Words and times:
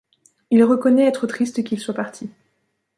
Il 0.49 0.63
reconnaît 0.63 1.05
être 1.05 1.27
triste 1.27 1.63
qu'ils 1.63 1.77
soient 1.79 1.93
partis. 1.93 2.31